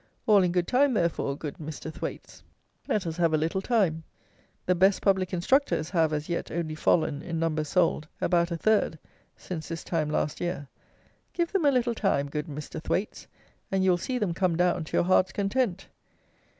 All 0.25 0.41
in 0.41 0.51
good 0.51 0.65
time, 0.67 0.95
therefore, 0.95 1.37
good 1.37 1.59
Mr. 1.59 1.93
Thwaites. 1.93 2.41
Let 2.87 3.05
us 3.05 3.17
have 3.17 3.35
a 3.35 3.37
little 3.37 3.61
time. 3.61 4.03
The 4.65 4.73
"best 4.73 4.99
public 4.99 5.31
instructors" 5.31 5.91
have, 5.91 6.11
as 6.11 6.27
yet, 6.27 6.49
only 6.49 6.73
fallen, 6.73 7.21
in 7.21 7.37
number 7.37 7.63
sold, 7.63 8.07
about 8.19 8.49
a 8.49 8.57
third, 8.57 8.97
since 9.37 9.67
this 9.67 9.83
time 9.83 10.09
last 10.09 10.41
year. 10.41 10.67
Give 11.33 11.51
them 11.53 11.65
a 11.65 11.71
little 11.71 11.93
time, 11.93 12.29
good 12.29 12.47
Mr. 12.47 12.81
Thwaites, 12.81 13.27
and 13.71 13.83
you 13.83 13.91
will 13.91 13.97
see 13.99 14.17
them 14.17 14.33
come 14.33 14.55
down 14.55 14.85
to 14.85 14.97
your 14.97 15.03
heart's 15.05 15.33
content. 15.33 15.87